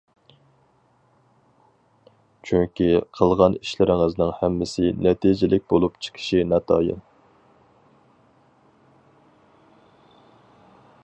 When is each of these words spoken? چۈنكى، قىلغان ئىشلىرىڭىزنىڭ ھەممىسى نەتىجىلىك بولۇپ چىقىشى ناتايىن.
چۈنكى، 2.49 2.87
قىلغان 3.19 3.57
ئىشلىرىڭىزنىڭ 3.59 4.31
ھەممىسى 4.39 4.89
نەتىجىلىك 5.09 5.67
بولۇپ 5.75 6.01
چىقىشى 6.07 6.41
ناتايىن. 6.55 7.05